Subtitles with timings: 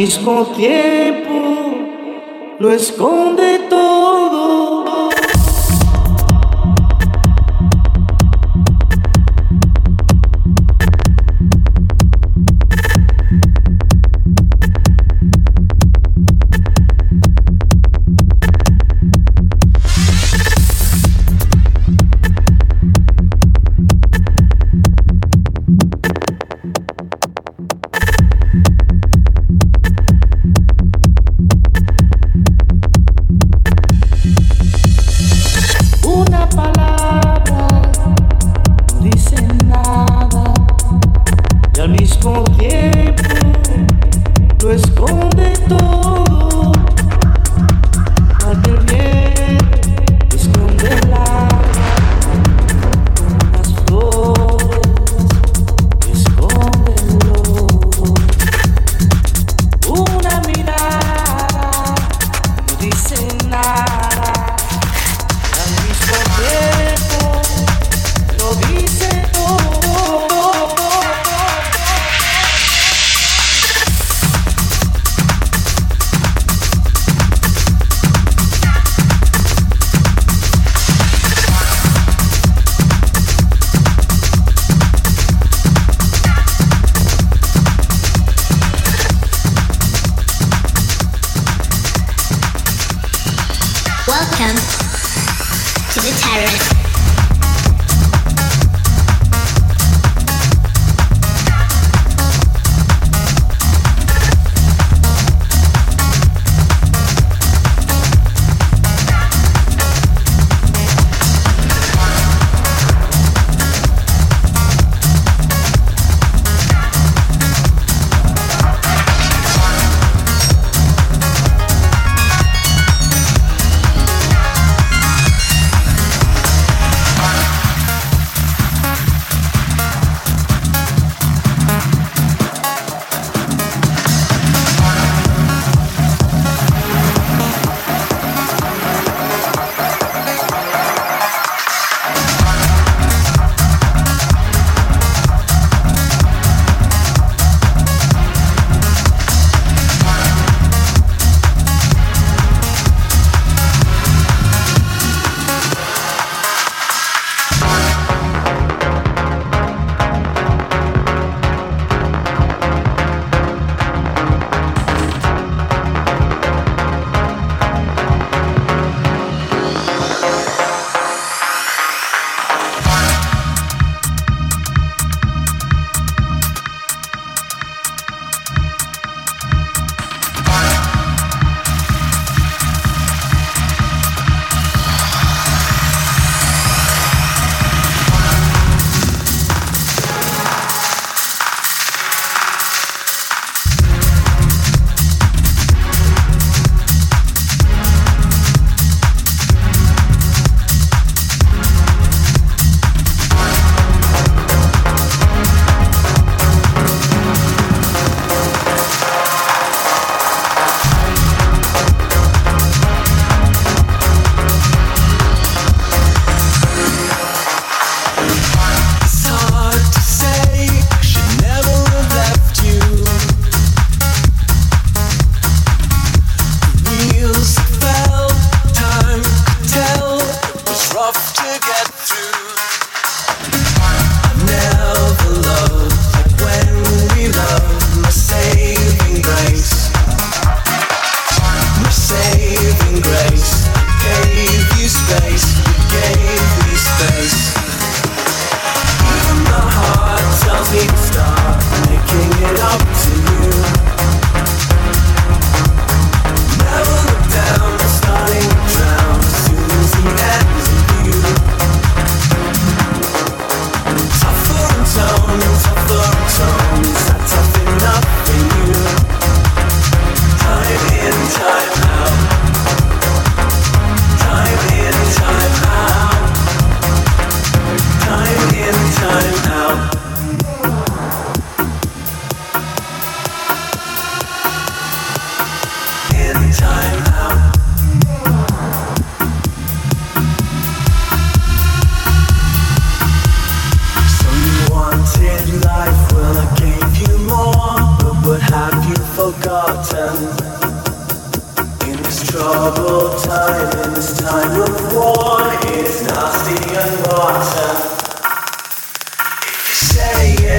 [0.00, 1.74] Mismo tiempo
[2.58, 3.09] lo esconde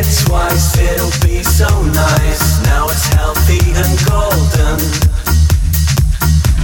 [0.02, 2.64] it twice, it'll be so nice.
[2.65, 4.80] Now it's healthy and golden.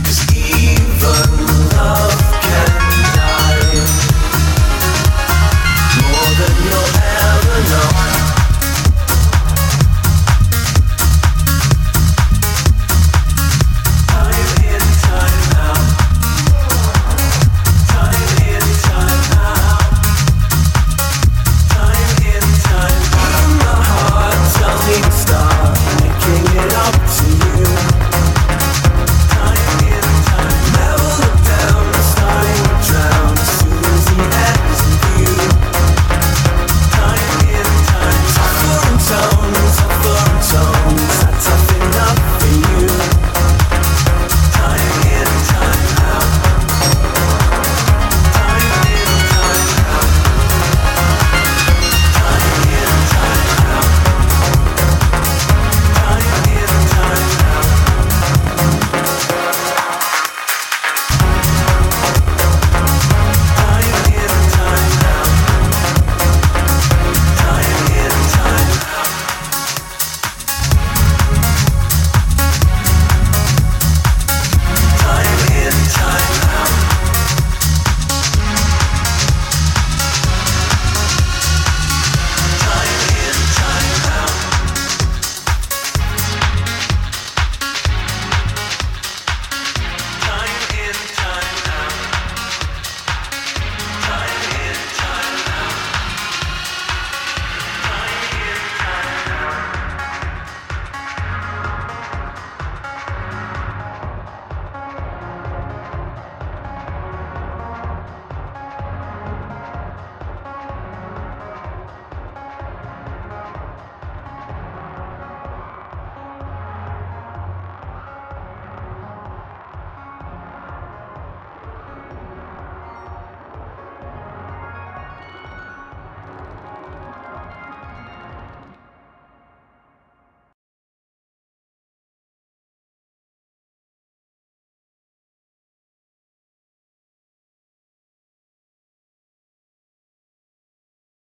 [0.03, 1.45] Cause even
[1.75, 2.26] love.